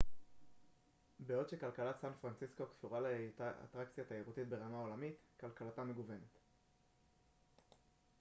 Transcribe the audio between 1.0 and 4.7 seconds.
בעוד שכלכלת סן פרנסיסקו קשורה להיותה אטרקציה תיירותית